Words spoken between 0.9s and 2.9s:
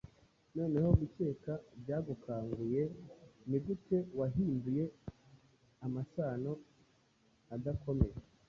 gukeka byagukanguye;